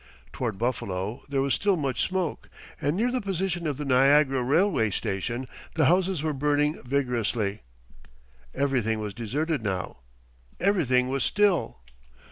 Towards 0.33 0.57
Buffalo 0.57 1.21
there 1.29 1.43
was 1.43 1.53
still 1.53 1.77
much 1.77 2.01
smoke, 2.01 2.49
and 2.81 2.97
near 2.97 3.11
the 3.11 3.21
position 3.21 3.67
of 3.67 3.77
the 3.77 3.85
Niagara 3.85 4.41
railway 4.41 4.89
station 4.89 5.47
the 5.75 5.85
houses 5.85 6.23
were 6.23 6.33
burning 6.33 6.81
vigorously. 6.83 7.61
Everything 8.55 8.99
was 8.99 9.13
deserted 9.13 9.61
now, 9.61 9.97
everything 10.59 11.09
was 11.09 11.23
still. 11.23 11.81